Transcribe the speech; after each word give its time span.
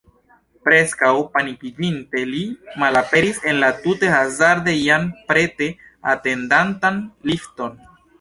Preskaŭ 0.67 1.09
panikiĝinte, 1.33 2.23
li 2.29 2.39
malaperis 2.83 3.41
en 3.51 3.59
la 3.63 3.69
tute 3.83 4.09
hazarde 4.13 4.73
jam 4.79 5.05
prete 5.29 5.69
atendantan 6.15 6.99
lifton. 7.33 7.77